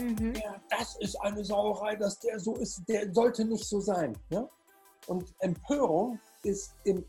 [0.00, 0.34] mhm.
[0.34, 4.16] der, das ist eine Sauerei, dass der so ist, der sollte nicht so sein.
[4.30, 4.48] Ja?
[5.06, 7.04] Und Empörung ist im,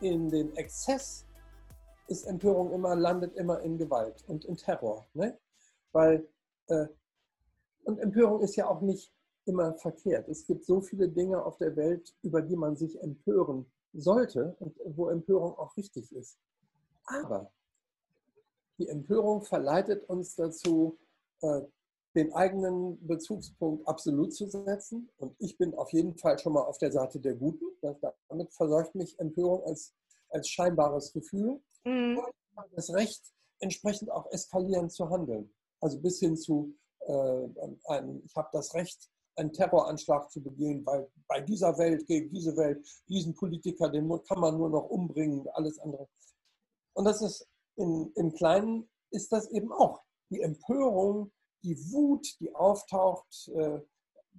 [0.00, 1.24] in dem Exzess,
[2.08, 5.06] ist Empörung immer, landet immer in Gewalt und in Terror.
[5.14, 5.38] Ne?
[5.92, 6.26] Weil,
[6.68, 6.86] äh,
[7.84, 9.12] und Empörung ist ja auch nicht
[9.46, 10.28] immer verkehrt.
[10.28, 14.76] Es gibt so viele Dinge auf der Welt, über die man sich empören sollte und
[14.84, 16.38] wo Empörung auch richtig ist.
[17.06, 17.52] Aber
[18.78, 20.98] die Empörung verleitet uns dazu,
[21.42, 21.60] äh,
[22.14, 25.10] den eigenen Bezugspunkt absolut zu setzen.
[25.18, 27.64] Und ich bin auf jeden Fall schon mal auf der Seite der Guten.
[28.28, 29.94] Damit versorgt mich Empörung als,
[30.30, 31.60] als scheinbares Gefühl.
[31.84, 32.18] Mhm.
[32.18, 33.22] Und das Recht,
[33.58, 35.52] entsprechend auch eskalierend zu handeln.
[35.80, 37.48] Also bis hin zu, äh,
[37.86, 42.56] einem, ich habe das Recht, einen Terroranschlag zu begehen, weil bei dieser Welt, gegen diese
[42.56, 46.08] Welt, diesen Politiker, den kann man nur noch umbringen, alles andere.
[46.92, 51.32] Und das ist in, im Kleinen ist das eben auch die Empörung,
[51.64, 53.80] die Wut, die auftaucht, äh,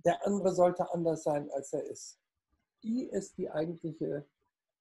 [0.06, 2.20] der andere sollte anders sein, als er ist.
[2.84, 4.26] Die ist die eigentliche,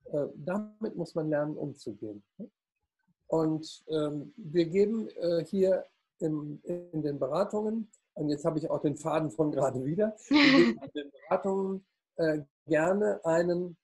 [0.05, 2.23] äh, damit muss man lernen, umzugehen.
[3.29, 5.87] Und ähm, wir geben äh, hier
[6.19, 10.59] im, in den Beratungen, und jetzt habe ich auch den Faden von gerade wieder, wir
[10.59, 11.87] geben in den Beratungen
[12.67, 13.77] gerne einen,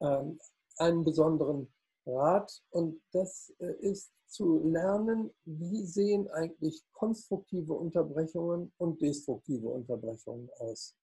[0.00, 0.40] ähm,
[0.78, 1.70] einen besonderen
[2.06, 10.96] Rat und das ist zu lernen, wie sehen eigentlich konstruktive Unterbrechungen und destruktive Unterbrechungen aus.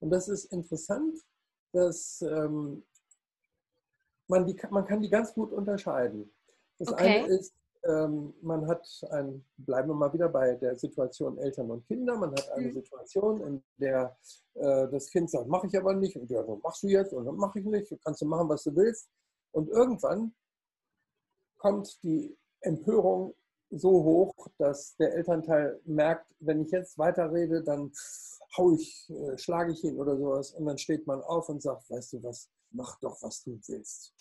[0.00, 1.18] Und das ist interessant,
[1.72, 2.82] dass ähm,
[4.28, 6.32] man, die, man kann die ganz gut unterscheiden.
[6.78, 7.24] Das okay.
[7.24, 7.54] eine ist,
[7.84, 12.32] ähm, man hat ein, bleiben wir mal wieder bei der Situation Eltern und Kinder, man
[12.32, 12.72] hat eine mhm.
[12.72, 14.16] Situation, in der
[14.54, 17.26] äh, das Kind sagt, mache ich aber nicht, und ja, dann machst du jetzt und
[17.26, 19.08] dann mache ich nicht, kannst du machen, was du willst.
[19.52, 20.34] Und irgendwann
[21.58, 23.34] kommt die Empörung
[23.70, 27.92] so hoch, dass der Elternteil merkt, wenn ich jetzt weiterrede, dann
[28.56, 30.52] hau ich, äh, schlage ich ihn oder sowas.
[30.52, 34.14] Und dann steht man auf und sagt, weißt du was, mach doch, was du willst.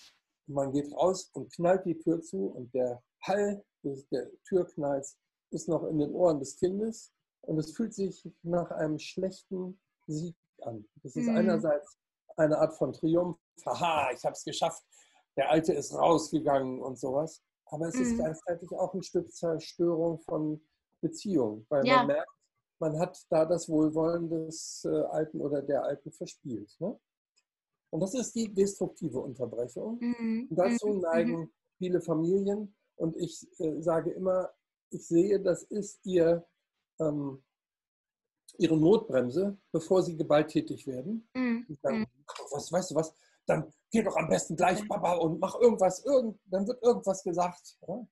[0.47, 5.17] Und man geht raus und knallt die Tür zu und der Hall der Türknalls
[5.51, 7.11] ist noch in den Ohren des Kindes
[7.41, 10.85] und es fühlt sich nach einem schlechten Sieg an.
[11.03, 11.37] Das ist mhm.
[11.37, 11.97] einerseits
[12.35, 14.83] eine Art von Triumph, haha, ich habe es geschafft,
[15.37, 17.41] der Alte ist rausgegangen und sowas.
[17.75, 18.01] Aber es mhm.
[18.03, 20.61] ist gleichzeitig auch ein Stück Zerstörung von
[21.01, 21.97] Beziehungen, weil ja.
[21.97, 22.31] man merkt,
[22.79, 26.73] man hat da das Wohlwollen des äh, Alten oder der Alten verspielt.
[26.79, 26.97] Ne?
[27.89, 29.97] Und das ist die destruktive Unterbrechung.
[29.99, 30.47] Mhm.
[30.49, 30.99] Und dazu mhm.
[31.01, 31.51] neigen mhm.
[31.77, 32.73] viele Familien.
[32.95, 34.49] Und ich äh, sage immer,
[34.89, 36.47] ich sehe, das ist ihr,
[37.01, 37.43] ähm,
[38.57, 41.27] ihre Notbremse, bevor sie gewalttätig werden.
[41.33, 41.65] Mhm.
[41.81, 42.05] Sagen, mhm.
[42.51, 43.13] was, weißt du was,
[43.45, 47.77] dann geh doch am besten gleich, Papa, und mach irgendwas, irgend, dann wird irgendwas gesagt.
[47.87, 48.07] Ja.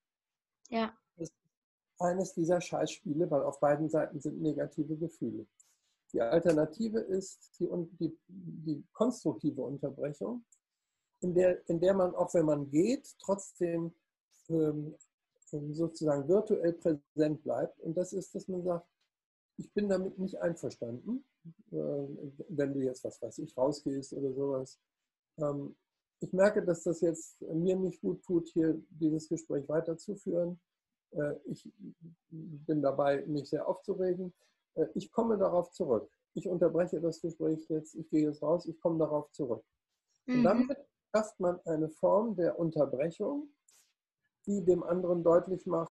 [0.70, 0.98] ja.
[1.18, 1.36] Das ist
[2.00, 5.48] eines dieser Scheißspiele, weil auf beiden Seiten sind negative Gefühle.
[6.14, 7.68] Die Alternative ist die,
[8.00, 10.46] die, die konstruktive Unterbrechung,
[11.22, 13.94] in der, in der man, auch wenn man geht, trotzdem
[14.50, 14.96] ähm,
[15.72, 17.80] sozusagen virtuell präsent bleibt.
[17.80, 18.88] Und das ist, dass man sagt,
[19.58, 21.24] ich bin damit nicht einverstanden,
[21.72, 21.76] äh,
[22.50, 24.80] wenn du jetzt, was weiß ich, rausgehst oder sowas.
[25.38, 25.76] Ähm,
[26.20, 30.60] ich merke, dass das jetzt mir nicht gut tut, hier dieses Gespräch weiterzuführen.
[31.12, 31.70] Äh, ich
[32.30, 34.34] bin dabei, mich sehr aufzuregen.
[34.76, 36.10] Äh, ich komme darauf zurück.
[36.34, 39.64] Ich unterbreche das Gespräch jetzt, ich gehe jetzt raus, ich komme darauf zurück.
[40.28, 40.44] Und mhm.
[40.44, 40.78] damit
[41.14, 43.50] schafft man eine Form der Unterbrechung,
[44.48, 45.92] die dem anderen deutlich macht,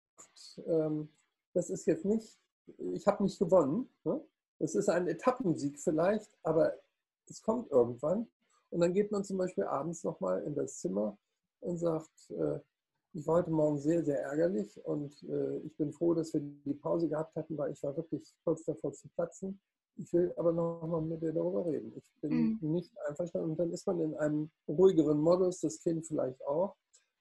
[0.66, 1.08] ähm,
[1.52, 2.38] das ist jetzt nicht,
[2.78, 3.88] ich habe nicht gewonnen.
[4.04, 4.22] Ne?
[4.58, 6.74] Das ist ein Etappensieg vielleicht, aber
[7.28, 8.28] es kommt irgendwann.
[8.70, 11.18] Und dann geht man zum Beispiel abends nochmal in das Zimmer
[11.60, 12.60] und sagt, äh,
[13.12, 16.74] ich war heute Morgen sehr, sehr ärgerlich und äh, ich bin froh, dass wir die
[16.74, 19.60] Pause gehabt hatten, weil ich war wirklich kurz davor zu platzen.
[19.96, 21.92] Ich will aber noch mal mit dir darüber reden.
[21.96, 22.72] Ich bin mhm.
[22.72, 23.50] nicht einverstanden.
[23.50, 26.76] Und dann ist man in einem ruhigeren Modus, das Kind vielleicht auch.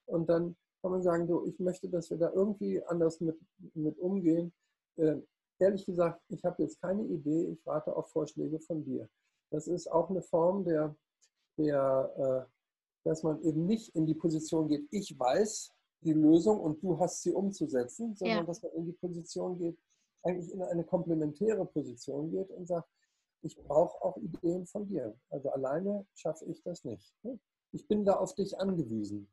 [0.05, 3.37] Und dann kann man sagen, du, ich möchte, dass wir da irgendwie anders mit,
[3.73, 4.53] mit umgehen.
[4.97, 5.17] Äh,
[5.57, 7.47] ehrlich gesagt, ich habe jetzt keine Idee.
[7.47, 9.09] Ich warte auf Vorschläge von dir.
[9.51, 10.95] Das ist auch eine Form der
[11.59, 15.71] der, äh, dass man eben nicht in die Position geht, ich weiß
[16.01, 18.43] die Lösung und du hast sie umzusetzen, sondern ja.
[18.43, 19.77] dass man in die Position geht,
[20.23, 22.89] eigentlich in eine komplementäre Position geht und sagt,
[23.41, 25.15] ich brauche auch Ideen von dir.
[25.29, 27.13] Also alleine schaffe ich das nicht.
[27.23, 27.39] Ne?
[27.71, 29.29] Ich bin da auf dich angewiesen.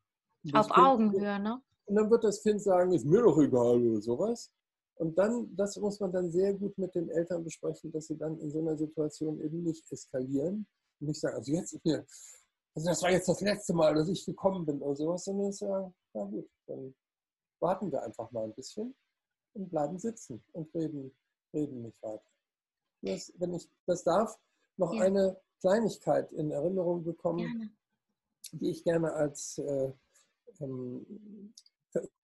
[0.52, 1.60] Auf Augenhöhe, ne?
[1.86, 4.52] Und dann wird das Kind sagen, ist mir doch egal oder sowas.
[4.96, 8.38] Und dann, das muss man dann sehr gut mit den Eltern besprechen, dass sie dann
[8.38, 10.66] in so einer Situation eben nicht eskalieren,
[11.00, 12.06] und nicht sagen, also jetzt ist mir,
[12.74, 15.94] also das war jetzt das letzte Mal, dass ich gekommen bin oder sowas, sondern sagen,
[16.12, 16.94] na gut, dann
[17.60, 18.94] warten wir einfach mal ein bisschen
[19.54, 21.16] und bleiben sitzen und reden,
[21.52, 22.30] reden nicht weiter.
[23.02, 24.38] Das, wenn ich das darf,
[24.76, 25.02] noch ja.
[25.02, 27.70] eine Kleinigkeit in Erinnerung bekommen, gerne.
[28.52, 29.92] die ich gerne als, äh,
[30.60, 31.54] ähm,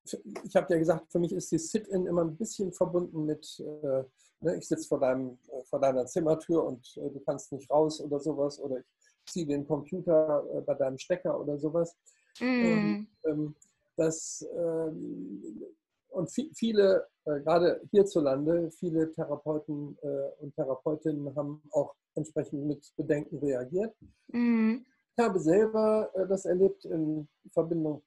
[0.05, 4.05] ich habe ja gesagt, für mich ist die Sit-In immer ein bisschen verbunden mit, äh,
[4.43, 8.01] ne, ich sitze vor, deinem, äh, vor deiner Zimmertür und äh, du kannst nicht raus
[8.01, 11.97] oder sowas oder ich ziehe den Computer äh, bei deinem Stecker oder sowas.
[12.41, 13.07] Mm.
[13.25, 13.55] Ähm,
[13.97, 15.63] das, ähm,
[16.09, 23.39] und viele, äh, gerade hierzulande, viele Therapeuten äh, und Therapeutinnen haben auch entsprechend mit Bedenken
[23.39, 23.95] reagiert.
[24.29, 24.85] Mhm.
[25.17, 28.03] Ich habe selber äh, das erlebt in Verbindung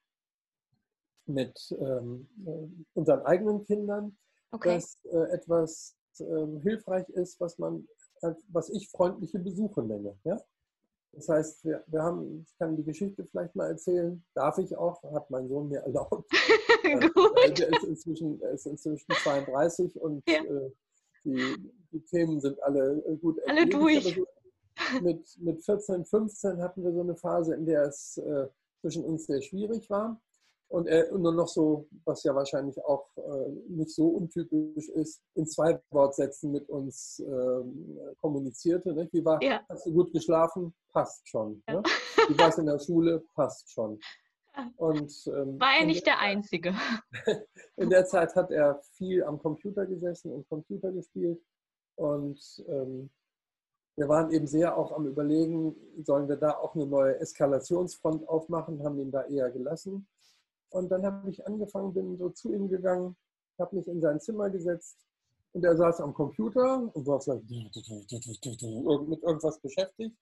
[1.28, 2.28] mit ähm,
[2.94, 4.16] unseren eigenen Kindern,
[4.52, 4.76] okay.
[4.76, 7.88] dass äh, etwas äh, hilfreich ist, was man,
[8.50, 10.18] was ich freundliche Besuche nenne.
[10.24, 10.42] Ja?
[11.16, 15.02] Das heißt, wir, wir haben, ich kann die Geschichte vielleicht mal erzählen, darf ich auch,
[15.14, 16.30] hat mein Sohn mir erlaubt.
[16.84, 17.58] Gut.
[17.58, 20.44] Der ist inzwischen, er ist inzwischen 32 und ja.
[20.44, 20.72] äh,
[21.24, 24.20] die, die, Themen sind alle äh, gut Alle durch.
[25.02, 28.48] mit, mit 14, 15 hatten wir so eine Phase, in der es äh,
[28.82, 30.22] zwischen uns sehr schwierig war.
[30.76, 35.48] Und er nur noch so, was ja wahrscheinlich auch äh, nicht so untypisch ist, in
[35.48, 38.94] zwei Wortsätzen mit uns äh, kommunizierte.
[38.94, 39.08] Ne?
[39.14, 39.62] Wie war, ja.
[39.70, 40.76] hast du gut geschlafen?
[40.92, 41.64] Passt schon.
[41.70, 41.76] Ja.
[41.76, 41.84] Ne?
[42.28, 43.24] Wie war es in der Schule?
[43.36, 44.02] Passt schon.
[44.76, 46.76] Und, ähm, war er nicht der, der Einzige.
[47.78, 51.42] in der Zeit hat er viel am Computer gesessen und Computer gespielt.
[51.96, 52.38] Und
[52.68, 53.10] ähm,
[53.96, 55.74] wir waren eben sehr auch am Überlegen,
[56.04, 60.06] sollen wir da auch eine neue Eskalationsfront aufmachen, haben ihn da eher gelassen.
[60.76, 63.16] Und dann habe ich angefangen, bin so zu ihm gegangen,
[63.58, 64.98] habe mich in sein Zimmer gesetzt
[65.54, 70.18] und er saß am Computer und war so mit irgendwas beschäftigt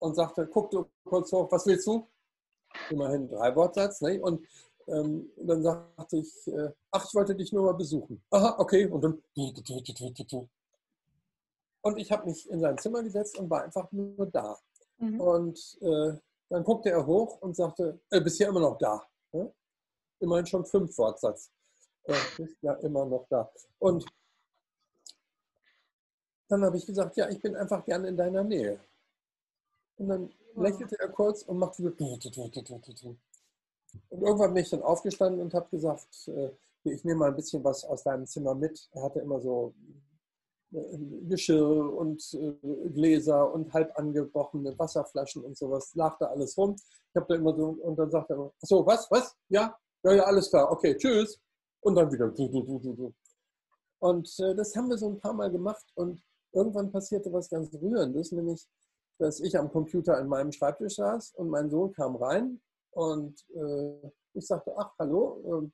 [0.00, 2.08] und sagte, guck du kurz hoch, was willst du?
[2.90, 4.00] Immerhin drei Wortsatz.
[4.00, 4.20] Ne?
[4.20, 4.44] Und
[4.88, 8.20] ähm, dann sagte ich, äh, ach, ich wollte dich nur mal besuchen.
[8.30, 8.84] Aha, okay.
[8.86, 9.22] Und dann
[11.82, 14.58] und ich habe mich in sein Zimmer gesetzt und war einfach nur da.
[14.98, 15.20] Mhm.
[15.20, 16.14] Und äh,
[16.48, 19.06] dann guckte er hoch und sagte, äh, bist ja immer noch da.
[19.32, 19.52] Ne?
[20.20, 21.50] Immerhin schon fünf Wortsatz.
[22.04, 23.50] Äh, ist ja immer noch da.
[23.78, 24.04] Und
[26.48, 28.80] dann habe ich gesagt, ja, ich bin einfach gerne in deiner Nähe.
[29.96, 31.82] Und dann lächelte er kurz und machte
[32.94, 33.16] so.
[34.08, 36.50] Und irgendwann bin ich dann aufgestanden und habe gesagt, äh,
[36.84, 38.88] ich nehme mal ein bisschen was aus deinem Zimmer mit.
[38.92, 39.74] Er hatte immer so
[40.72, 40.98] äh,
[41.28, 45.94] Geschirr und äh, Gläser und halb angebrochene Wasserflaschen und sowas.
[45.94, 46.76] Lag da alles rum.
[46.76, 49.36] Ich habe da immer so, und dann sagte er, so, was, was?
[49.48, 51.40] Ja, ja, ja, alles klar, okay, tschüss.
[51.80, 52.32] Und dann wieder.
[54.00, 56.22] Und äh, das haben wir so ein paar Mal gemacht und
[56.52, 58.66] irgendwann passierte was ganz Rührendes, nämlich,
[59.18, 62.60] dass ich am Computer an meinem Schreibtisch saß und mein Sohn kam rein
[62.92, 65.70] und äh, ich sagte, ach, hallo,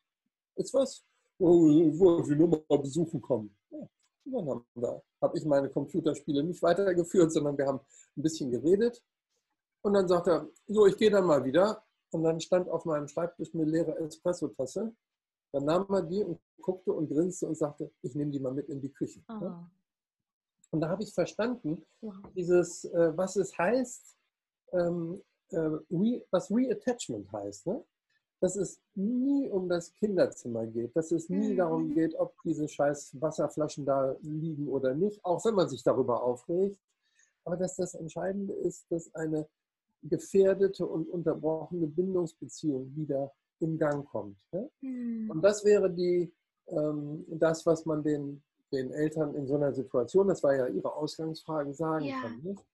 [0.56, 1.04] äh, ist was?
[1.38, 3.54] Oh, ich wollte nur mal besuchen kommen.
[3.70, 7.80] Ja, dann habe hab ich meine Computerspiele nicht weitergeführt, sondern wir haben
[8.16, 9.02] ein bisschen geredet.
[9.82, 11.84] Und dann sagt er, so, ich gehe dann mal wieder.
[12.14, 14.94] Und dann stand auf meinem Schreibtisch eine leere Espresso-Tasse.
[15.50, 18.68] Dann nahm er die und guckte und grinste und sagte, ich nehme die mal mit
[18.68, 19.20] in die Küche.
[19.28, 19.50] Oh.
[20.70, 22.14] Und da habe ich verstanden, wow.
[22.36, 24.16] dieses, äh, was es heißt,
[24.74, 27.66] ähm, äh, re, was Reattachment heißt.
[27.66, 27.84] Ne?
[28.38, 31.56] Dass es nie um das Kinderzimmer geht, dass es nie mhm.
[31.56, 36.22] darum geht, ob diese scheiß Wasserflaschen da liegen oder nicht, auch wenn man sich darüber
[36.22, 36.78] aufregt.
[37.44, 39.48] Aber dass das Entscheidende ist, dass eine
[40.08, 44.36] gefährdete und unterbrochene Bindungsbeziehung wieder in Gang kommt.
[44.52, 44.70] Ne?
[44.80, 45.30] Mhm.
[45.30, 46.32] Und das wäre die,
[46.68, 48.42] ähm, das, was man den,
[48.72, 52.20] den Eltern in so einer Situation, das war ja Ihre Ausgangsfrage, sagen ja.
[52.20, 52.40] kann.
[52.42, 52.64] Nicht?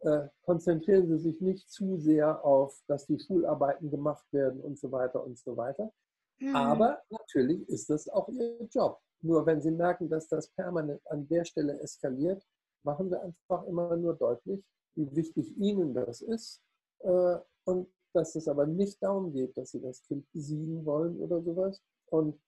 [0.00, 4.90] Äh, konzentrieren Sie sich nicht zu sehr auf, dass die Schularbeiten gemacht werden und so
[4.92, 5.92] weiter und so weiter.
[6.38, 6.54] Mhm.
[6.54, 9.00] Aber natürlich ist das auch Ihr Job.
[9.22, 12.46] Nur wenn Sie merken, dass das permanent an der Stelle eskaliert,
[12.82, 14.62] machen Sie einfach immer nur deutlich,
[14.94, 16.62] wie wichtig ihnen das ist
[17.00, 21.42] äh, und dass es aber nicht darum geht, dass sie das Kind besiegen wollen oder
[21.42, 21.82] sowas.
[22.06, 22.40] Und,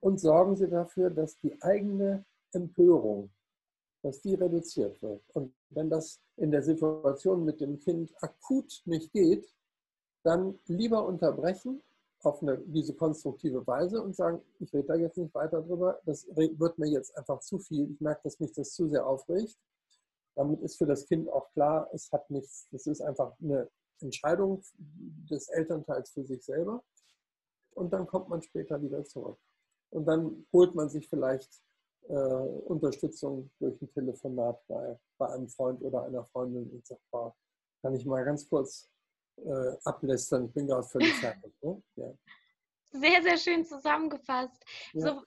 [0.00, 3.30] und sorgen sie dafür, dass die eigene Empörung,
[4.02, 5.22] dass die reduziert wird.
[5.34, 9.54] Und wenn das in der Situation mit dem Kind akut nicht geht,
[10.22, 11.82] dann lieber unterbrechen
[12.22, 16.26] auf eine, diese konstruktive Weise und sagen, ich rede da jetzt nicht weiter drüber, das
[16.34, 19.58] wird mir jetzt einfach zu viel, ich merke, dass mich das zu sehr aufregt
[20.34, 23.68] damit ist für das Kind auch klar, es hat nichts, das ist einfach eine
[24.00, 24.62] Entscheidung
[25.30, 26.82] des Elternteils für sich selber.
[27.74, 29.38] Und dann kommt man später wieder zurück.
[29.90, 31.62] Und dann holt man sich vielleicht
[32.08, 37.34] äh, Unterstützung durch ein Telefonat bei, bei einem Freund oder einer Freundin und sagt, boah,
[37.82, 38.90] kann ich mal ganz kurz
[39.36, 41.52] äh, ablästern, ich bin gerade völlig fertig.
[41.62, 41.82] Ne?
[41.96, 42.12] Ja.
[42.92, 44.64] Sehr, sehr schön zusammengefasst.
[44.92, 45.06] Ja.
[45.06, 45.22] So,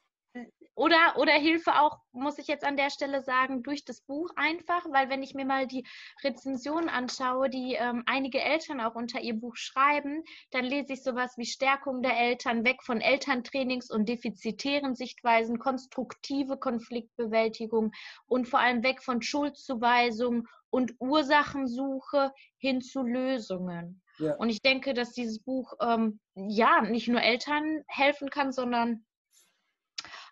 [0.75, 4.83] oder, oder Hilfe auch, muss ich jetzt an der Stelle sagen, durch das Buch einfach,
[4.89, 5.85] weil wenn ich mir mal die
[6.23, 11.37] Rezensionen anschaue, die ähm, einige Eltern auch unter ihr Buch schreiben, dann lese ich sowas
[11.37, 17.91] wie Stärkung der Eltern, weg von Elterntrainings und defizitären Sichtweisen, konstruktive Konfliktbewältigung
[18.25, 24.01] und vor allem weg von Schuldzuweisung und Ursachensuche hin zu Lösungen.
[24.17, 24.35] Ja.
[24.35, 29.05] Und ich denke, dass dieses Buch ähm, ja nicht nur Eltern helfen kann, sondern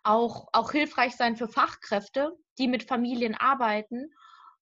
[0.03, 4.11] auch, auch hilfreich sein für Fachkräfte, die mit Familien arbeiten.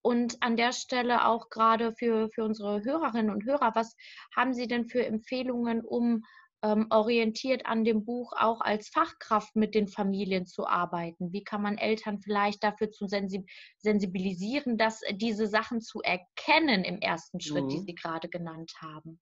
[0.02, 3.96] Und an der Stelle auch gerade für, für unsere Hörerinnen und Hörer, was
[4.36, 6.24] haben Sie denn für Empfehlungen, um
[6.62, 11.34] ähm, orientiert an dem Buch auch als Fachkraft mit den Familien zu arbeiten?
[11.34, 17.40] Wie kann man Eltern vielleicht dafür zu sensibilisieren, dass diese Sachen zu erkennen im ersten
[17.40, 17.70] Schritt, mhm.
[17.70, 19.20] die Sie gerade genannt haben?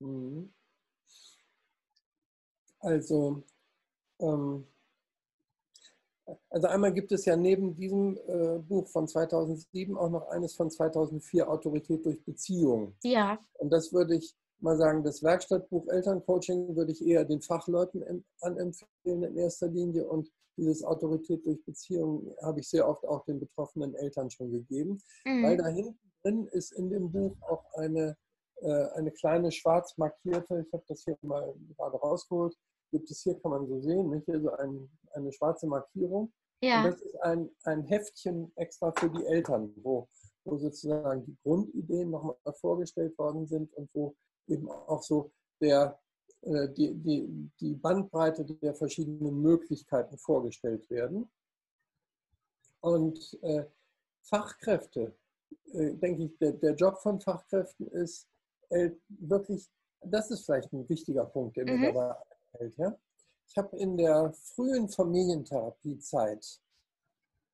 [0.00, 0.52] Mhm.
[2.80, 3.44] Also
[4.20, 4.66] ähm,
[6.50, 10.70] also einmal gibt es ja neben diesem äh, Buch von 2007 auch noch eines von
[10.70, 12.94] 2004, Autorität durch Beziehung.
[13.02, 13.38] Ja.
[13.54, 19.22] Und das würde ich mal sagen, das Werkstattbuch Elterncoaching würde ich eher den Fachleuten anempfehlen
[19.22, 23.94] in erster Linie und dieses Autorität durch Beziehung habe ich sehr oft auch den betroffenen
[23.94, 25.44] Eltern schon gegeben, mhm.
[25.44, 28.16] weil da hinten drin ist in dem Buch auch eine,
[28.60, 32.56] äh, eine kleine schwarz markierte, ich habe das hier mal gerade rausgeholt,
[32.90, 34.28] gibt es hier, kann man so sehen, nicht?
[34.28, 36.32] also ein, eine schwarze Markierung.
[36.60, 36.84] Ja.
[36.84, 40.08] Und das ist ein, ein Heftchen extra für die Eltern, wo,
[40.44, 44.14] wo sozusagen die Grundideen nochmal vorgestellt worden sind und wo
[44.48, 45.30] eben auch so
[45.60, 45.98] der,
[46.42, 51.30] äh, die, die, die Bandbreite der verschiedenen Möglichkeiten vorgestellt werden.
[52.80, 53.64] Und äh,
[54.22, 55.14] Fachkräfte,
[55.72, 58.28] äh, denke ich, der, der Job von Fachkräften ist
[58.70, 59.68] äh, wirklich,
[60.00, 61.80] das ist vielleicht ein wichtiger Punkt, der mhm.
[61.80, 62.16] mir dabei
[62.76, 62.98] Ja?
[63.46, 66.60] Ich habe in der frühen Familientherapiezeit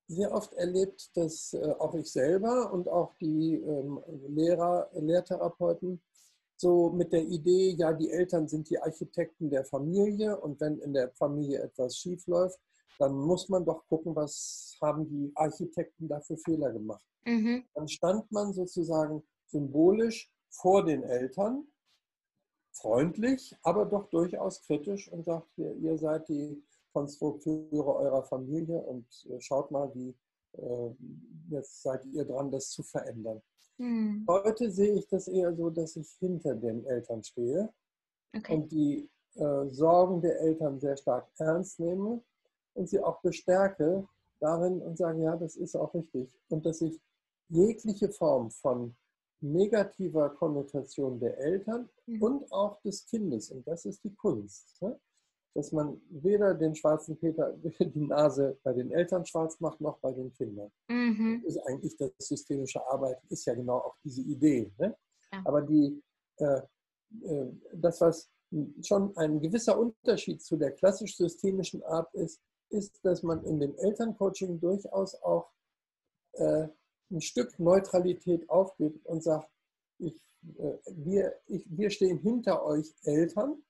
[0.06, 6.02] sehr oft erlebt, dass äh, auch ich selber und auch die ähm, Lehrer, Lehrtherapeuten
[6.56, 10.92] so mit der Idee, ja, die Eltern sind die Architekten der Familie und wenn in
[10.92, 12.58] der Familie etwas schief läuft,
[12.98, 17.04] dann muss man doch gucken, was haben die Architekten da für Fehler gemacht.
[17.24, 17.64] Mhm.
[17.74, 21.66] Dann stand man sozusagen symbolisch vor den Eltern
[22.84, 26.62] freundlich, aber doch durchaus kritisch und sagt, ihr, ihr seid die
[26.92, 30.14] Konstrukteure eurer Familie und äh, schaut mal, wie
[30.52, 30.90] äh,
[31.48, 33.40] jetzt seid ihr dran, das zu verändern.
[33.78, 34.24] Hm.
[34.28, 37.72] Heute sehe ich das eher so, dass ich hinter den Eltern stehe
[38.36, 38.54] okay.
[38.54, 42.22] und die äh, Sorgen der Eltern sehr stark ernst nehme
[42.74, 44.06] und sie auch bestärke
[44.40, 46.38] darin und sage, ja, das ist auch richtig.
[46.50, 47.00] Und dass ich
[47.48, 48.94] jegliche Form von
[49.40, 52.22] negativer Konnotation der Eltern mhm.
[52.22, 53.50] und auch des Kindes.
[53.50, 54.80] Und das ist die Kunst.
[54.80, 54.98] Ne?
[55.54, 60.12] Dass man weder den schwarzen Peter die Nase bei den Eltern schwarz macht, noch bei
[60.12, 60.70] den Kindern.
[60.88, 61.42] Mhm.
[61.44, 64.72] Das ist eigentlich das systemische Arbeiten, ist ja genau auch diese Idee.
[64.78, 64.96] Ne?
[65.32, 65.42] Ja.
[65.44, 66.02] Aber die,
[66.38, 66.62] äh,
[67.22, 68.30] äh, das, was
[68.82, 74.60] schon ein gewisser Unterschied zu der klassisch-systemischen Art ist, ist, dass man in dem Elterncoaching
[74.60, 75.50] durchaus auch
[76.32, 76.68] äh,
[77.14, 79.48] ein Stück Neutralität aufgibt und sagt,
[79.98, 80.20] ich,
[80.58, 83.62] äh, wir, ich, wir stehen hinter euch Eltern,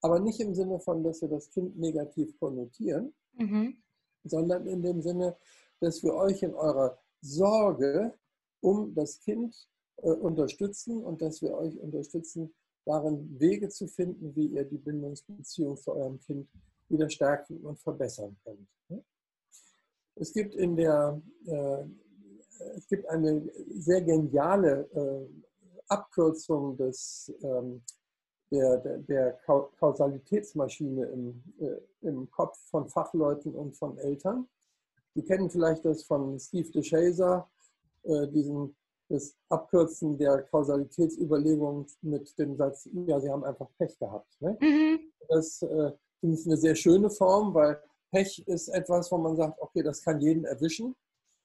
[0.00, 3.82] aber nicht im Sinne von, dass wir das Kind negativ konnotieren, mhm.
[4.24, 5.36] sondern in dem Sinne,
[5.80, 8.14] dass wir euch in eurer Sorge
[8.60, 12.54] um das Kind äh, unterstützen und dass wir euch unterstützen,
[12.84, 16.48] darin Wege zu finden, wie ihr die Bindungsbeziehung zu eurem Kind
[16.88, 18.66] wieder stärken und verbessern könnt.
[20.14, 21.84] Es gibt in der äh,
[22.76, 25.26] es gibt eine sehr geniale äh,
[25.88, 27.82] Abkürzung des, ähm,
[28.50, 29.32] der, der, der
[29.78, 34.48] Kausalitätsmaschine im, äh, im Kopf von Fachleuten und von Eltern.
[35.14, 37.48] Sie kennen vielleicht das von Steve DeShazer,
[38.04, 38.74] äh, diesen
[39.08, 44.40] das Abkürzen der Kausalitätsüberlegung mit dem Satz, ja, Sie haben einfach Pech gehabt.
[44.40, 44.56] Ne?
[44.60, 45.00] Mhm.
[45.28, 49.60] Das äh, finde ich eine sehr schöne Form, weil Pech ist etwas, wo man sagt,
[49.60, 50.94] okay, das kann jeden erwischen,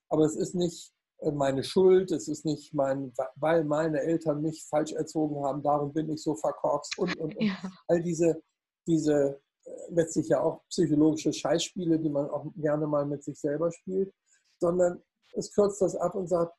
[0.10, 0.93] aber es ist nicht
[1.32, 6.10] meine Schuld, es ist nicht mein, weil meine Eltern mich falsch erzogen haben, darum bin
[6.10, 7.44] ich so verkorkst und, und, und.
[7.44, 7.56] Ja.
[7.88, 8.42] All diese,
[8.88, 13.72] diese äh, letztlich ja auch psychologische Scheißspiele, die man auch gerne mal mit sich selber
[13.72, 14.14] spielt,
[14.60, 15.02] sondern
[15.34, 16.54] es kürzt das ab und sagt,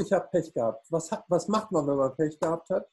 [0.00, 0.86] ich habe Pech gehabt.
[0.90, 2.86] Was, hat, was macht man, wenn man Pech gehabt hat?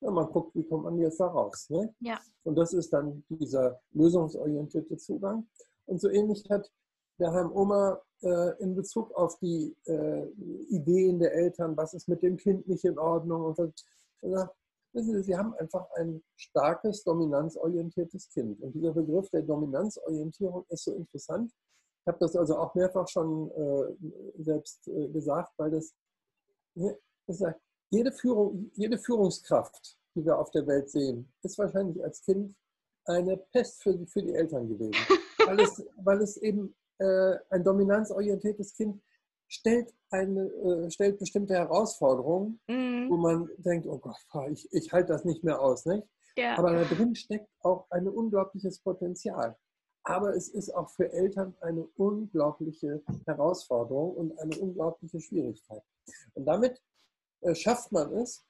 [0.00, 1.66] Ja, man guckt, wie kommt man jetzt da raus.
[1.70, 1.94] Ne?
[2.00, 2.20] Ja.
[2.44, 5.48] Und das ist dann dieser lösungsorientierte Zugang.
[5.86, 6.70] Und so ähnlich hat
[7.18, 10.26] der Herr Oma in Bezug auf die äh,
[10.70, 13.54] Ideen der Eltern, was ist mit dem Kind nicht in Ordnung.
[13.56, 13.84] Und
[14.92, 18.60] wissen Sie, Sie haben einfach ein starkes, dominanzorientiertes Kind.
[18.60, 21.52] Und dieser Begriff der Dominanzorientierung ist so interessant.
[22.02, 25.94] Ich habe das also auch mehrfach schon äh, selbst äh, gesagt, weil das,
[26.74, 27.60] das sagt,
[27.90, 32.54] jede, Führung, jede Führungskraft, die wir auf der Welt sehen, ist wahrscheinlich als Kind
[33.04, 34.94] eine Pest für, für die Eltern gewesen.
[35.46, 36.87] weil, es, weil es eben äh,
[37.50, 39.00] ein dominanzorientiertes Kind
[39.48, 43.08] stellt, eine, äh, stellt bestimmte Herausforderungen, mhm.
[43.10, 44.16] wo man denkt, oh Gott,
[44.50, 45.86] ich, ich halte das nicht mehr aus.
[45.86, 46.06] Nicht?
[46.36, 46.56] Ja.
[46.56, 49.56] Aber da drin steckt auch ein unglaubliches Potenzial.
[50.04, 55.82] Aber es ist auch für Eltern eine unglaubliche Herausforderung und eine unglaubliche Schwierigkeit.
[56.34, 56.80] Und damit
[57.40, 58.44] äh, schafft man es,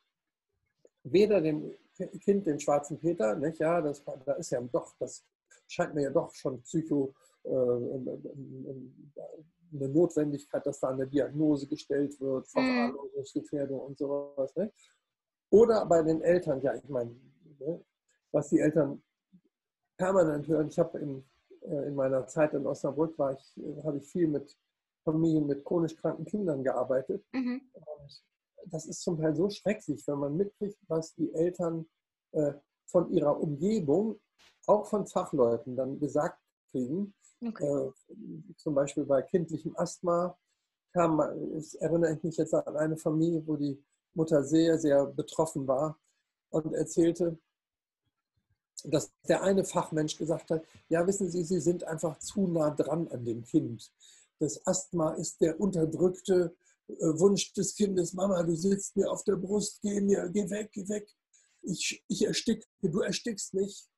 [1.03, 1.75] weder dem
[2.21, 3.59] Kind den schwarzen Peter, nicht?
[3.59, 5.25] ja, das, da ist ja doch, das
[5.67, 7.28] scheint mir ja doch schon psycho äh,
[9.73, 12.51] eine Notwendigkeit, dass da eine Diagnose gestellt wird, mhm.
[12.51, 14.55] Verwahrlosungsgefährdung und sowas.
[14.57, 14.73] Ne?
[15.51, 17.15] Oder bei den Eltern, ja, ich meine,
[17.59, 17.85] ne,
[18.33, 19.03] was die Eltern
[19.97, 20.69] permanent hören.
[20.69, 21.25] Ich habe in,
[21.63, 24.57] äh, in meiner Zeit in Osnabrück war ich, äh, habe ich viel mit
[25.05, 27.25] Familien mit chronisch kranken Kindern gearbeitet.
[27.33, 27.63] Mhm.
[27.73, 28.25] Und
[28.67, 31.87] das ist zum Teil so schrecklich, wenn man mitkriegt, was die Eltern
[32.33, 32.53] äh,
[32.87, 34.21] von ihrer Umgebung,
[34.67, 36.39] auch von Fachleuten, dann gesagt
[36.71, 37.15] kriegen.
[37.41, 37.65] Okay.
[37.65, 37.93] Äh,
[38.57, 40.37] zum Beispiel bei kindlichem Asthma
[40.93, 41.21] kam,
[41.57, 43.83] ich erinnere ich mich jetzt an eine Familie, wo die
[44.15, 45.99] Mutter sehr, sehr betroffen war
[46.51, 47.39] und erzählte,
[48.85, 53.09] dass der eine Fachmensch gesagt hat, ja, wissen Sie, Sie sind einfach zu nah dran
[53.09, 53.93] an dem Kind.
[54.39, 56.55] Das Asthma ist der unterdrückte
[56.87, 60.71] äh, Wunsch des Kindes, Mama, du sitzt mir auf der Brust, geh mir, geh weg,
[60.73, 61.09] geh weg.
[61.63, 63.89] Ich, ich ersticke, du erstickst mich.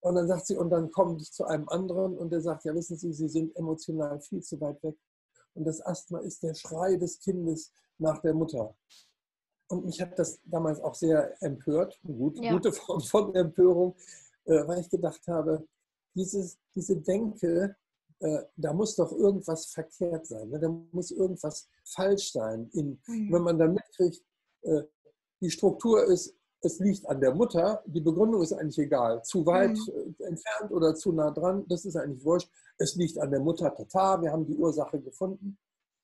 [0.00, 2.74] Und dann sagt sie, und dann komme ich zu einem anderen und der sagt, ja,
[2.74, 4.96] wissen Sie, Sie sind emotional viel zu weit weg.
[5.54, 8.74] Und das Asthma ist der Schrei des Kindes nach der Mutter.
[9.68, 12.52] Und mich hat das damals auch sehr empört, eine gut, ja.
[12.52, 13.94] gute Form von Empörung,
[14.46, 15.66] äh, weil ich gedacht habe,
[16.14, 17.76] dieses, diese Denke,
[18.20, 20.58] äh, da muss doch irgendwas verkehrt sein, ne?
[20.58, 22.68] da muss irgendwas falsch sein.
[22.72, 23.32] In, mhm.
[23.32, 24.24] Wenn man dann mitkriegt,
[24.62, 24.82] äh,
[25.40, 29.22] die Struktur ist, es liegt an der Mutter, die Begründung ist eigentlich egal.
[29.22, 30.14] Zu weit mhm.
[30.18, 32.50] entfernt oder zu nah dran, das ist eigentlich wurscht.
[32.78, 35.58] Es liegt an der Mutter, tata, wir haben die Ursache gefunden.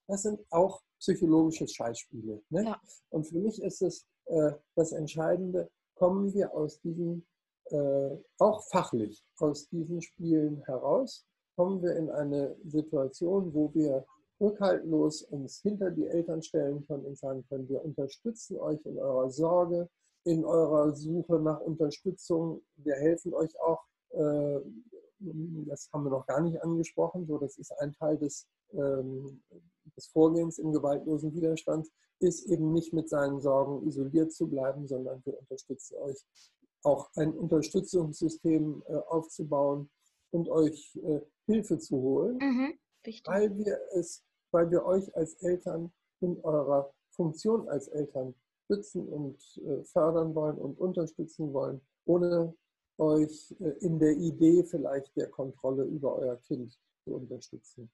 [0.09, 2.42] Das sind auch psychologische Scheißspiele.
[2.51, 2.64] Ne?
[2.64, 2.81] Ja.
[3.11, 7.27] Und für mich ist es äh, das Entscheidende, kommen wir aus diesen,
[7.66, 14.05] äh, auch fachlich, aus diesen Spielen heraus, kommen wir in eine Situation, wo wir
[14.40, 19.31] rückhaltlos uns hinter die Eltern stellen können und sagen können, wir unterstützen euch in eurer
[19.31, 19.88] Sorge,
[20.27, 22.62] in eurer Suche nach Unterstützung.
[22.77, 24.61] Wir helfen euch auch, äh,
[25.67, 29.43] das haben wir noch gar nicht angesprochen, so das ist ein Teil des ähm,
[29.97, 35.23] des Vorgehens im gewaltlosen Widerstand ist eben nicht mit seinen Sorgen isoliert zu bleiben, sondern
[35.25, 36.25] wir unterstützen euch
[36.83, 39.91] auch ein Unterstützungssystem äh, aufzubauen
[40.31, 42.79] und euch äh, Hilfe zu holen, mhm,
[43.25, 48.35] weil wir es, weil wir euch als Eltern in eurer Funktion als Eltern
[48.66, 52.55] stützen und äh, fördern wollen und unterstützen wollen, ohne
[52.98, 57.90] euch äh, in der Idee vielleicht der Kontrolle über euer Kind zu unterstützen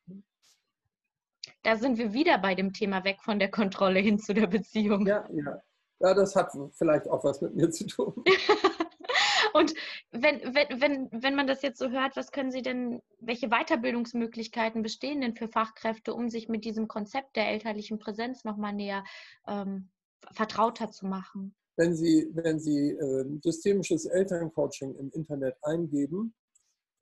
[1.62, 5.06] da sind wir wieder bei dem Thema weg von der Kontrolle hin zu der Beziehung.
[5.06, 5.60] Ja, ja.
[6.00, 8.24] Ja, das hat vielleicht auch was mit mir zu tun.
[9.52, 9.72] Und
[10.10, 14.82] wenn, wenn, wenn, wenn man das jetzt so hört, was können Sie denn, welche Weiterbildungsmöglichkeiten
[14.82, 19.04] bestehen denn für Fachkräfte, um sich mit diesem Konzept der elterlichen Präsenz nochmal näher
[19.46, 19.90] ähm,
[20.32, 21.54] vertrauter zu machen?
[21.76, 26.34] Wenn Sie, wenn Sie äh, systemisches Elterncoaching im Internet eingeben,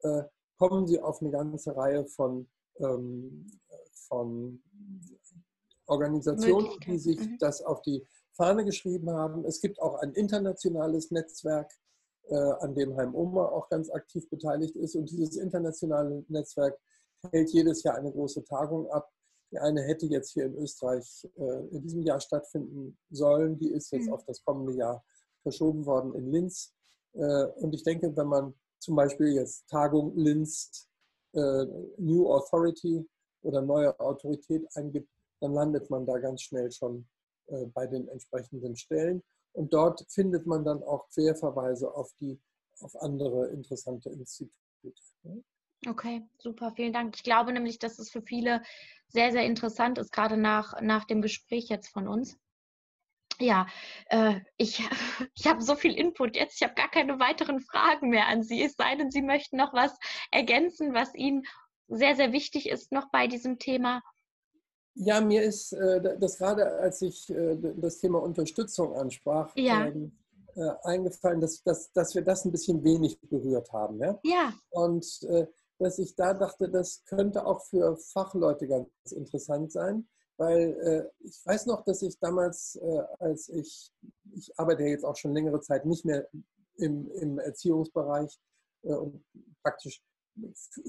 [0.02, 0.22] äh,
[0.59, 3.46] kommen Sie auf eine ganze Reihe von ähm,
[4.11, 4.62] von
[5.87, 7.37] Organisationen, die sich mhm.
[7.38, 9.44] das auf die Fahne geschrieben haben.
[9.44, 11.70] Es gibt auch ein internationales Netzwerk,
[12.28, 14.94] äh, an dem Heim Oma auch ganz aktiv beteiligt ist.
[14.94, 16.78] Und dieses internationale Netzwerk
[17.30, 19.11] hält jedes Jahr eine große Tagung ab.
[19.53, 23.59] Die eine hätte jetzt hier in Österreich äh, in diesem Jahr stattfinden sollen.
[23.59, 24.13] Die ist jetzt mhm.
[24.13, 25.05] auf das kommende Jahr
[25.43, 26.73] verschoben worden in Linz.
[27.15, 30.89] Äh, und ich denke, wenn man zum Beispiel jetzt Tagung Linz
[31.33, 31.65] äh,
[31.99, 33.09] New Authority
[33.43, 35.11] oder neue Autorität eingibt,
[35.41, 37.09] dann landet man da ganz schnell schon
[37.47, 39.23] äh, bei den entsprechenden Stellen.
[39.53, 42.41] Und dort findet man dann auch Querverweise auf, die,
[42.81, 44.55] auf andere interessante Institute.
[45.87, 47.16] Okay, super, vielen Dank.
[47.16, 48.62] Ich glaube nämlich, dass es für viele
[49.09, 52.38] sehr, sehr interessant ist, gerade nach, nach dem Gespräch jetzt von uns.
[53.38, 53.66] Ja,
[54.07, 54.83] äh, ich,
[55.35, 56.57] ich habe so viel Input jetzt.
[56.57, 58.62] Ich habe gar keine weiteren Fragen mehr an Sie.
[58.62, 59.97] Es sei denn, Sie möchten noch was
[60.31, 61.45] ergänzen, was Ihnen
[61.90, 64.03] sehr, sehr wichtig ist noch bei diesem Thema?
[64.95, 69.87] Ja, mir ist äh, das gerade, als ich äh, das Thema Unterstützung ansprach, ja.
[69.87, 70.12] ähm,
[70.57, 73.99] äh, eingefallen, dass, dass, dass wir das ein bisschen wenig berührt haben.
[73.99, 74.19] Ja.
[74.25, 74.53] ja.
[74.71, 75.47] Und äh,
[75.81, 81.40] dass ich da dachte, das könnte auch für Fachleute ganz interessant sein, weil äh, ich
[81.45, 83.90] weiß noch, dass ich damals, äh, als ich,
[84.35, 86.29] ich arbeite jetzt auch schon längere Zeit nicht mehr
[86.77, 88.38] im, im Erziehungsbereich
[88.83, 89.25] äh, und
[89.62, 90.03] praktisch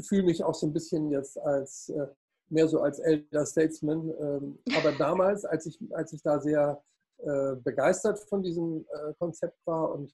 [0.03, 2.07] fühle mich auch so ein bisschen jetzt als äh,
[2.49, 4.13] mehr so als Elder Statesman.
[4.19, 6.83] Ähm, aber damals, als ich, als ich da sehr
[7.19, 10.13] äh, begeistert von diesem äh, Konzept war und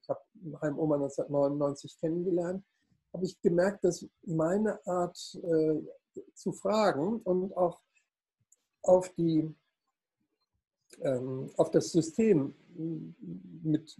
[0.00, 0.20] ich habe
[0.60, 2.64] Heim Oma 1999 kennengelernt,
[3.12, 7.80] habe ich gemerkt, dass meine Art zu fragen und auch
[8.82, 9.54] auf, die,
[11.00, 12.54] ähm, auf das System
[13.62, 13.96] mit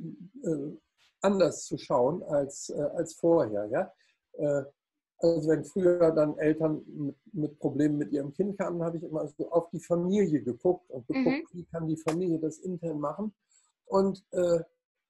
[1.20, 3.66] anders zu schauen als, als vorher.
[3.66, 3.92] Ja?
[5.20, 9.26] Also wenn früher dann Eltern mit, mit, Problemen mit ihrem Kind kamen, habe ich immer
[9.26, 11.58] so auf die Familie geguckt und geguckt, mhm.
[11.58, 13.34] wie kann die Familie das intern machen.
[13.86, 14.60] Und äh,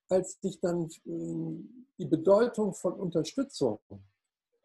[0.08, 1.64] als ich dann äh,
[1.98, 3.78] die Bedeutung von Unterstützung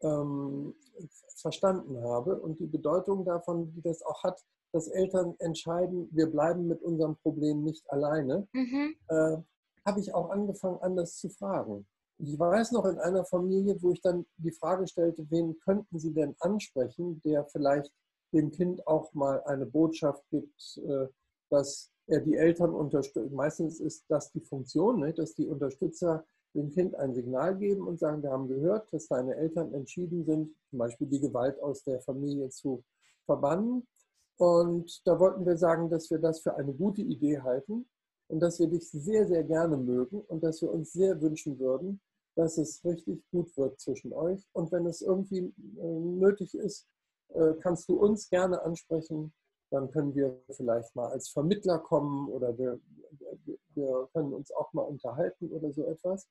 [0.02, 0.74] ähm,
[1.36, 6.66] verstanden habe und die Bedeutung davon, die das auch hat, dass Eltern entscheiden, wir bleiben
[6.66, 8.94] mit unserem Problem nicht alleine, mhm.
[9.08, 9.36] äh,
[9.86, 11.86] habe ich auch angefangen, anders zu fragen.
[12.18, 16.12] Ich weiß noch in einer Familie, wo ich dann die Frage stellte, wen könnten Sie
[16.12, 17.92] denn ansprechen, der vielleicht
[18.32, 21.06] dem Kind auch mal eine Botschaft gibt, äh,
[21.50, 23.32] dass er die Eltern unterstützt.
[23.32, 27.98] Meistens ist das die Funktion, ne, dass die Unterstützer dem Kind ein Signal geben und
[27.98, 32.00] sagen, wir haben gehört, dass deine Eltern entschieden sind, zum Beispiel die Gewalt aus der
[32.00, 32.84] Familie zu
[33.24, 33.86] verbannen.
[34.36, 37.86] Und da wollten wir sagen, dass wir das für eine gute Idee halten
[38.28, 42.00] und dass wir dich sehr, sehr gerne mögen und dass wir uns sehr wünschen würden,
[42.36, 44.44] dass es richtig gut wird zwischen euch.
[44.52, 46.88] Und wenn es irgendwie äh, nötig ist,
[47.28, 49.32] äh, kannst du uns gerne ansprechen.
[49.74, 52.78] Dann können wir vielleicht mal als Vermittler kommen oder wir,
[53.74, 56.28] wir können uns auch mal unterhalten oder so etwas.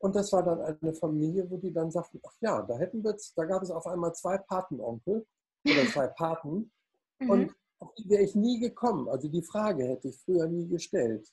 [0.00, 3.16] Und das war dann eine Familie, wo die dann sagten, ach ja, da hätten wir,
[3.36, 5.24] da gab es auf einmal zwei Patenonkel
[5.64, 6.72] oder zwei Paten.
[7.20, 7.30] Mhm.
[7.30, 9.08] Und auf die wäre ich nie gekommen.
[9.08, 11.32] Also die Frage hätte ich früher nie gestellt.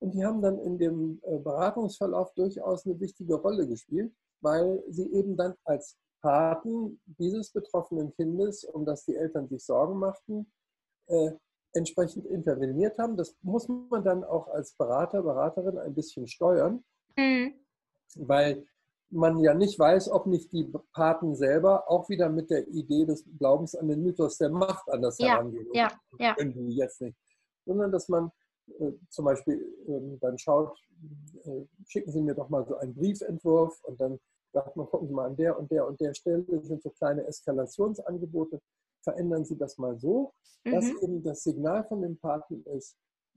[0.00, 5.10] Und die haben dann in dem äh, Beratungsverlauf durchaus eine wichtige Rolle gespielt, weil sie
[5.14, 10.52] eben dann als Paten dieses betroffenen Kindes, um das die Eltern sich Sorgen machten,
[11.10, 11.32] äh,
[11.72, 13.16] entsprechend interveniert haben.
[13.16, 16.82] Das muss man dann auch als Berater, Beraterin ein bisschen steuern,
[17.16, 17.54] mhm.
[18.16, 18.64] weil
[19.10, 23.24] man ja nicht weiß, ob nicht die Paten selber auch wieder mit der Idee des
[23.38, 25.66] Glaubens an den Mythos der Macht anders ja, herangehen.
[25.72, 26.34] Ja, ja.
[26.38, 27.16] Die jetzt nicht.
[27.66, 28.30] Sondern dass man
[28.78, 30.78] äh, zum Beispiel äh, dann schaut,
[31.44, 34.20] äh, schicken Sie mir doch mal so einen Briefentwurf und dann
[34.52, 37.26] sagt man, gucken Sie mal an der und der und der Stelle sind so kleine
[37.26, 38.60] Eskalationsangebote.
[39.02, 40.32] Verändern Sie das mal so,
[40.64, 40.72] mhm.
[40.72, 42.96] dass eben das Signal von dem Paten ist,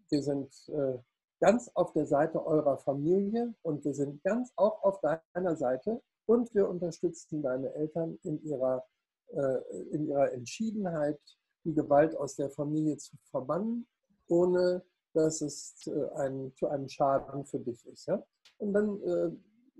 [0.09, 0.97] wir sind äh,
[1.39, 6.53] ganz auf der Seite eurer Familie und wir sind ganz auch auf deiner Seite und
[6.53, 8.85] wir unterstützen deine Eltern in ihrer,
[9.27, 9.57] äh,
[9.91, 11.19] in ihrer Entschiedenheit,
[11.65, 13.87] die Gewalt aus der Familie zu verbannen,
[14.27, 15.75] ohne dass es
[16.15, 18.07] ein, zu einem Schaden für dich ist.
[18.07, 18.25] Ja?
[18.57, 19.31] Und dann äh,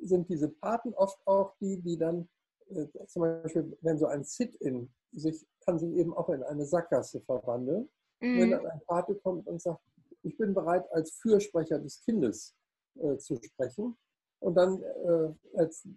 [0.05, 2.29] sind diese Paten oft auch die, die dann
[2.69, 7.21] äh, zum Beispiel, wenn so ein Sit-in sich, kann sich eben auch in eine Sackgasse
[7.21, 7.89] verwandeln.
[8.19, 8.39] Mhm.
[8.39, 9.82] Wenn dann ein Pate kommt und sagt,
[10.23, 12.56] ich bin bereit, als Fürsprecher des Kindes
[12.99, 13.97] äh, zu sprechen.
[14.39, 15.88] Und dann äh, als,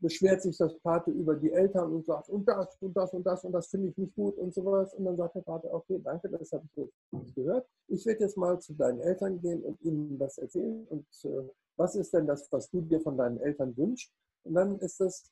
[0.00, 3.44] beschwert sich das Pate über die Eltern und sagt, und das und das und das
[3.44, 4.94] und das finde ich nicht gut und sowas.
[4.94, 7.68] Und dann sagt der Pate, okay, danke, das habe ich jetzt gehört.
[7.86, 10.84] Ich werde jetzt mal zu deinen Eltern gehen und ihnen das erzählen.
[10.88, 14.12] Und äh, was ist denn das, was du dir von deinen Eltern wünschst?
[14.42, 15.30] Und dann ist das,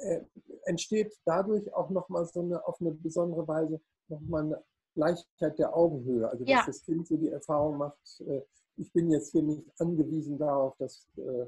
[0.00, 0.24] äh, äh
[0.64, 4.62] entsteht dadurch auch nochmal so eine, auf eine besondere Weise nochmal eine
[4.94, 6.28] Gleichheit der Augenhöhe.
[6.28, 6.62] Also dass ja.
[6.66, 8.42] das Kind so die Erfahrung macht, äh,
[8.76, 11.46] ich bin jetzt hier nicht angewiesen darauf, dass, äh,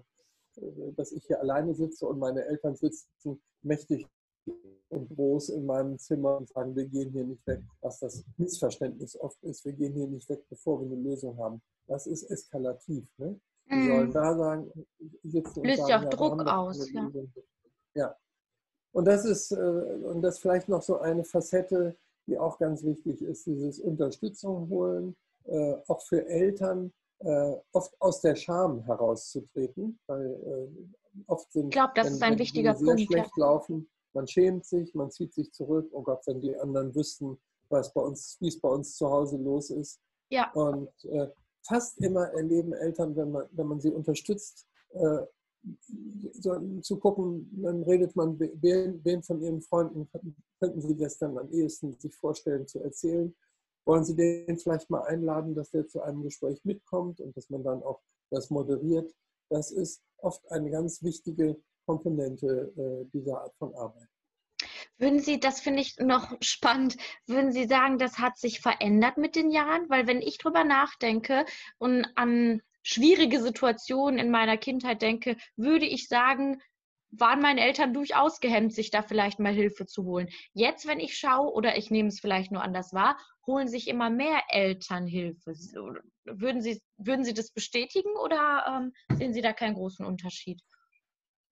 [0.96, 4.06] dass ich hier alleine sitze und meine Eltern sitzen mächtig
[4.88, 9.18] und groß in meinem Zimmer und sagen, wir gehen hier nicht weg, was das Missverständnis
[9.18, 11.62] oft ist, wir gehen hier nicht weg, bevor wir eine Lösung haben.
[11.86, 13.06] Das ist eskalativ.
[13.16, 13.40] Ne?
[13.66, 13.88] Wir mm.
[13.88, 14.72] sollen da sagen,
[15.22, 16.90] sitzen Löst und sagen, ja auch Druck aus.
[16.92, 17.10] Ja.
[17.94, 18.16] ja.
[18.92, 23.46] Und das ist, und das vielleicht noch so eine Facette, die auch ganz wichtig ist,
[23.46, 31.22] dieses Unterstützung holen, äh, auch für Eltern äh, oft aus der Scham herauszutreten, weil äh,
[31.26, 33.44] oft sind, ich glaube, das wenn, ist ein wichtiger sehr Punkt, schlecht ja.
[33.44, 37.92] laufen, man schämt sich, man zieht sich zurück, oh Gott, wenn die anderen wüssten, was
[37.92, 40.00] bei uns, wie es bei uns zu Hause los ist.
[40.28, 40.50] Ja.
[40.52, 41.28] Und äh,
[41.62, 45.18] fast immer erleben Eltern, wenn man, wenn man sie unterstützt, äh,
[46.80, 50.08] zu gucken, dann redet man, wen, von Ihren Freunden
[50.58, 53.34] könnten Sie das dann am ehesten sich vorstellen zu erzählen?
[53.84, 57.64] Wollen Sie den vielleicht mal einladen, dass der zu einem Gespräch mitkommt und dass man
[57.64, 59.12] dann auch das moderiert?
[59.50, 64.08] Das ist oft eine ganz wichtige Komponente äh, dieser Art von Arbeit.
[64.98, 66.96] Würden Sie, das finde ich noch spannend,
[67.26, 69.88] würden Sie sagen, das hat sich verändert mit den Jahren?
[69.90, 71.44] Weil wenn ich drüber nachdenke
[71.78, 76.60] und an schwierige Situationen in meiner Kindheit denke, würde ich sagen,
[77.12, 80.28] waren meine Eltern durchaus gehemmt, sich da vielleicht mal Hilfe zu holen.
[80.54, 84.08] Jetzt, wenn ich schaue, oder ich nehme es vielleicht nur anders wahr, holen sich immer
[84.08, 85.52] mehr Eltern Hilfe.
[86.24, 90.62] Würden Sie, würden Sie das bestätigen oder ähm, sehen Sie da keinen großen Unterschied?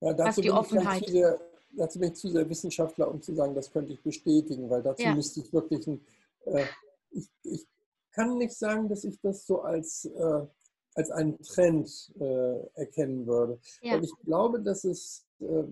[0.00, 1.04] Ja, dazu, Was die Offenheit.
[1.04, 1.40] Zu sehr,
[1.72, 5.02] dazu bin ich zu sehr Wissenschaftler, um zu sagen, das könnte ich bestätigen, weil dazu
[5.02, 5.14] ja.
[5.14, 6.00] müsste ich wirklich ein,
[6.46, 6.64] äh,
[7.10, 7.66] ich, ich,
[8.12, 10.46] kann nicht sagen, dass ich das so als, äh,
[10.94, 13.60] als einen Trend äh, erkennen würde.
[13.82, 13.94] Ja.
[13.94, 15.64] Weil ich glaube, dass es äh,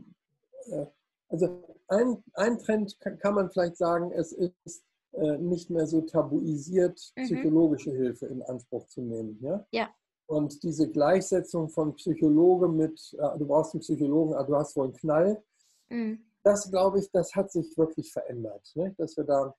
[0.71, 0.87] äh,
[1.29, 6.03] also ein, ein Trend kann, kann, man vielleicht sagen, es ist äh, nicht mehr so
[6.03, 7.25] tabuisiert, mhm.
[7.25, 9.39] psychologische Hilfe in Anspruch zu nehmen.
[9.43, 9.67] Ja?
[9.71, 9.91] ja.
[10.27, 14.85] Und diese Gleichsetzung von Psychologe mit, äh, du brauchst einen Psychologen, aber du hast wohl
[14.85, 15.43] einen Knall,
[15.89, 16.25] mhm.
[16.43, 18.71] das glaube ich, das hat sich wirklich verändert.
[18.75, 18.95] Ne?
[18.97, 19.55] Dass wir da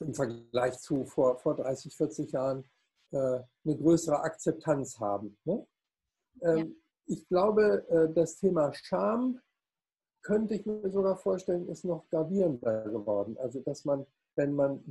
[0.00, 2.64] im Vergleich zu vor, vor 30, 40 Jahren
[3.12, 5.36] eine größere Akzeptanz haben.
[5.44, 5.66] Ne?
[6.42, 6.66] Ähm, ja
[7.06, 9.40] ich glaube, äh, das Thema Scham
[10.22, 13.36] könnte ich mir sogar vorstellen, ist noch gravierender geworden.
[13.38, 14.82] Also, dass man, wenn man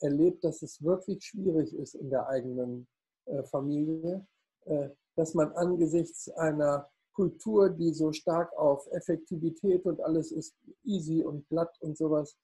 [0.00, 2.88] erlebt, dass es wirklich schwierig ist in der eigenen
[3.26, 4.26] äh, Familie,
[4.64, 11.22] äh, dass man angesichts einer Kultur, die so stark auf Effektivität und alles ist easy
[11.22, 12.38] und glatt und sowas,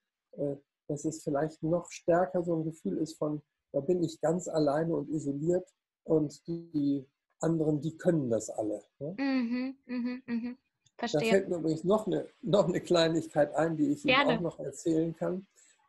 [0.88, 3.40] dass es vielleicht noch stärker so ein Gefühl ist von,
[3.76, 5.68] da bin ich ganz alleine und isoliert
[6.04, 7.06] und die
[7.40, 8.82] anderen, die können das alle.
[8.98, 9.14] Ne?
[9.18, 10.54] Mhm, mh, mh.
[10.96, 11.20] Verstehe.
[11.20, 14.32] Da fällt mir übrigens noch eine, noch eine Kleinigkeit ein, die ich Gerne.
[14.32, 15.46] Ihnen auch noch erzählen kann,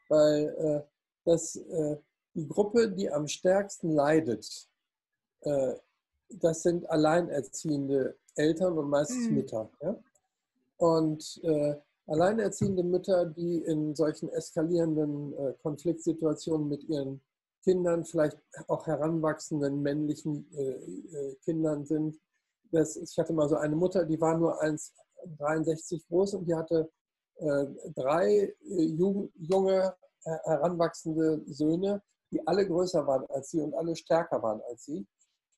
[0.09, 0.81] weil äh,
[1.23, 1.95] das, äh,
[2.33, 4.67] die Gruppe, die am stärksten leidet,
[5.43, 5.75] äh,
[6.27, 9.35] das sind alleinerziehende Eltern und meistens mhm.
[9.35, 9.69] Mütter.
[9.81, 9.97] Ja?
[10.75, 11.75] Und äh,
[12.07, 17.21] alleinerziehende Mütter, die in solchen eskalierenden äh, Konfliktsituationen mit ihren
[17.67, 18.37] Kindern, vielleicht
[18.69, 22.17] auch heranwachsenden männlichen äh, äh, Kindern sind.
[22.71, 26.89] Das, ich hatte mal so eine Mutter, die war nur 1,63 groß und die hatte
[27.35, 32.01] äh, drei äh, jung, junge, äh, heranwachsende Söhne,
[32.31, 35.05] die alle größer waren als sie und alle stärker waren als sie.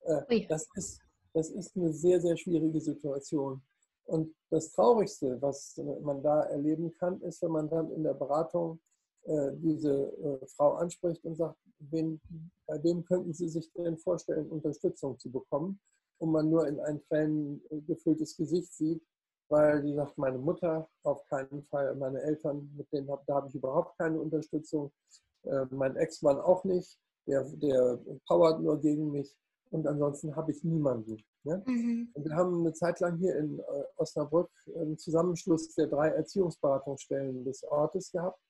[0.00, 1.00] Äh, das, ist,
[1.32, 3.62] das ist eine sehr, sehr schwierige Situation.
[4.06, 8.80] Und das Traurigste, was man da erleben kann, ist, wenn man dann in der Beratung
[9.62, 10.10] diese
[10.56, 12.20] Frau anspricht und sagt, wen,
[12.66, 15.80] bei wem könnten Sie sich denn vorstellen, Unterstützung zu bekommen?
[16.18, 19.02] Und man nur in ein Tränen gefülltes Gesicht sieht,
[19.48, 23.48] weil sie sagt, meine Mutter auf keinen Fall, meine Eltern, mit denen hab, da habe
[23.48, 24.92] ich überhaupt keine Unterstützung,
[25.44, 29.34] äh, mein Ex-Mann auch nicht, der, der powert nur gegen mich
[29.70, 31.22] und ansonsten habe ich niemanden.
[31.44, 31.62] Ne?
[31.66, 32.10] Mhm.
[32.12, 33.60] Und wir haben eine Zeit lang hier in
[33.96, 38.40] Osnabrück einen Zusammenschluss der drei Erziehungsberatungsstellen des Ortes gehabt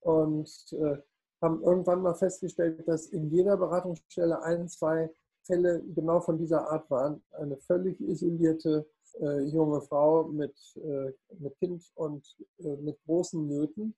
[0.00, 0.98] und äh,
[1.40, 5.10] haben irgendwann mal festgestellt, dass in jeder Beratungsstelle ein, zwei
[5.42, 7.22] Fälle genau von dieser Art waren.
[7.32, 8.86] Eine völlig isolierte
[9.20, 12.24] äh, junge Frau mit, äh, mit Kind und
[12.58, 13.94] äh, mit großen Nöten.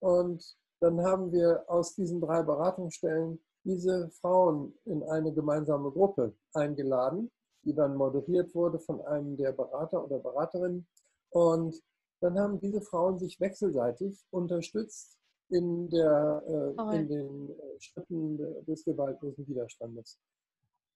[0.00, 7.30] Und dann haben wir aus diesen drei Beratungsstellen diese Frauen in eine gemeinsame Gruppe eingeladen,
[7.64, 10.86] die dann moderiert wurde von einem der Berater oder Beraterinnen.
[11.30, 11.82] Und
[12.20, 18.84] dann haben diese Frauen sich wechselseitig unterstützt in, der, äh, in den äh, Schritten des
[18.84, 20.18] gewaltlosen Widerstandes.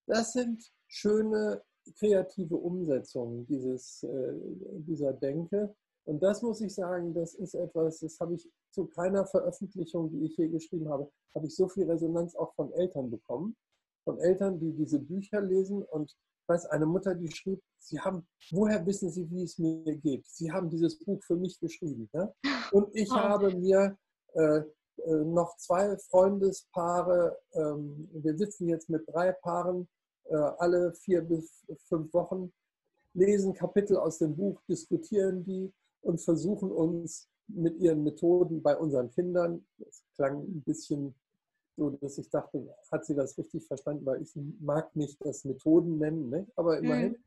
[0.07, 1.61] Das sind schöne
[1.97, 4.33] kreative Umsetzungen dieses, äh,
[4.79, 5.73] dieser Denke.
[6.05, 10.25] Und das muss ich sagen, das ist etwas, das habe ich zu keiner Veröffentlichung, die
[10.25, 13.55] ich hier geschrieben habe, habe ich so viel Resonanz auch von Eltern bekommen.
[14.03, 16.15] Von Eltern, die diese Bücher lesen und
[16.47, 20.25] weiß, eine Mutter, die schrieb, Sie haben, woher wissen Sie, wie es mir geht?
[20.25, 22.09] Sie haben dieses Buch für mich geschrieben.
[22.13, 22.33] Ja?
[22.71, 23.15] Und ich oh.
[23.15, 23.97] habe mir
[24.33, 24.61] äh,
[25.05, 27.37] äh, noch zwei Freundespaare.
[27.53, 29.87] Ähm, wir sitzen jetzt mit drei Paaren
[30.25, 32.51] äh, alle vier bis fünf Wochen,
[33.13, 39.09] lesen Kapitel aus dem Buch, diskutieren die und versuchen uns mit ihren Methoden bei unseren
[39.11, 41.13] Kindern, das klang ein bisschen
[41.77, 45.97] so, dass ich dachte, hat sie das richtig verstanden, weil ich mag nicht das Methoden
[45.97, 46.47] nennen, ne?
[46.55, 47.13] aber immerhin.
[47.13, 47.23] Mhm.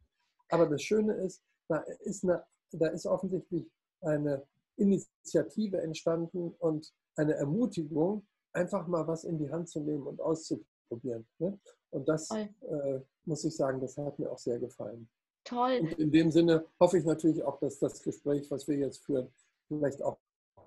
[0.50, 3.70] Aber das Schöne ist, da ist, eine, da ist offensichtlich
[4.02, 10.20] eine Initiative entstanden und eine Ermutigung, einfach mal was in die Hand zu nehmen und
[10.20, 11.26] auszuprobieren.
[11.38, 11.58] Ne?
[11.90, 15.08] Und das äh, muss ich sagen, das hat mir auch sehr gefallen.
[15.44, 15.80] Toll.
[15.80, 19.32] Und in dem Sinne hoffe ich natürlich auch, dass das Gespräch, was wir jetzt führen,
[19.68, 20.18] vielleicht auch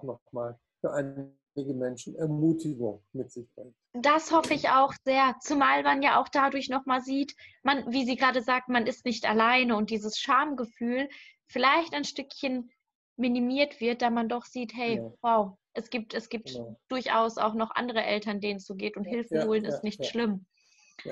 [0.03, 3.75] nochmal für einige Menschen Ermutigung mit sich bringt.
[3.93, 8.15] Das hoffe ich auch sehr, zumal man ja auch dadurch nochmal sieht, man, wie sie
[8.15, 11.09] gerade sagt, man ist nicht alleine und dieses Schamgefühl
[11.47, 12.69] vielleicht ein Stückchen
[13.17, 15.11] minimiert wird, da man doch sieht, hey, ja.
[15.21, 16.79] wow, es gibt, es gibt genau.
[16.87, 19.83] durchaus auch noch andere Eltern, denen es so geht und ja, Hilfe holen ja, ist
[19.83, 20.45] nicht schlimm.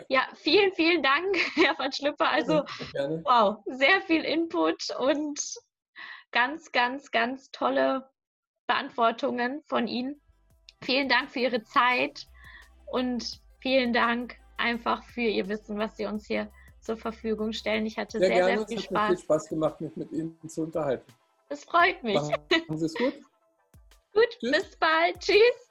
[0.09, 0.27] Ja.
[0.35, 2.29] vielen, vielen Dank, Herr van Schlüpper.
[2.29, 2.63] Also,
[3.23, 5.39] wow, sehr viel Input und
[6.31, 8.09] ganz, ganz, ganz tolle
[8.67, 10.19] Beantwortungen von Ihnen.
[10.81, 12.27] Vielen Dank für Ihre Zeit
[12.87, 17.85] und vielen Dank einfach für Ihr Wissen, was Sie uns hier zur Verfügung stellen.
[17.85, 18.99] Ich hatte sehr, sehr, sehr viel es Spaß.
[18.99, 21.11] Hat mir viel Spaß gemacht, mich mit Ihnen zu unterhalten.
[21.49, 22.15] Es freut mich.
[22.15, 23.13] Machen Sie es gut.
[24.13, 24.51] gut, Tschüss.
[24.51, 25.19] bis bald.
[25.19, 25.69] Tschüss.